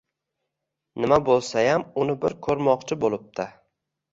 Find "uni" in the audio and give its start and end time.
2.05-2.17